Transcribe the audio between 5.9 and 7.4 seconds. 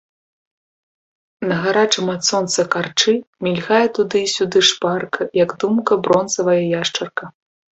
бронзавая яшчарка.